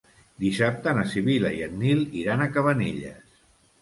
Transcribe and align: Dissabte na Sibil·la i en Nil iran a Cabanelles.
Dissabte 0.43 0.93
na 0.99 1.03
Sibil·la 1.11 1.51
i 1.57 1.61
en 1.67 1.77
Nil 1.83 2.01
iran 2.23 2.45
a 2.47 2.51
Cabanelles. 2.57 3.41